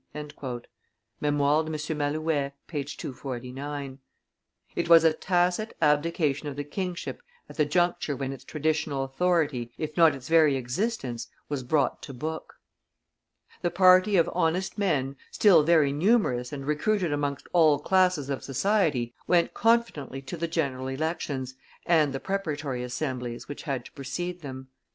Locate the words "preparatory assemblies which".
22.23-23.61